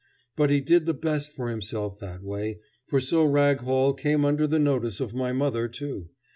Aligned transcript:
But 0.35 0.49
he 0.49 0.61
did 0.61 0.87
the 0.87 0.95
best 0.95 1.31
for 1.31 1.51
himself 1.51 1.99
that 1.99 2.23
way, 2.23 2.57
for 2.87 2.99
so 2.99 3.23
Rag 3.23 3.57
Hall 3.59 3.93
came 3.93 4.25
under 4.25 4.47
the 4.47 4.57
notice 4.57 4.99
of 4.99 5.13
my 5.13 5.31
mother 5.31 5.67
too. 5.67 6.09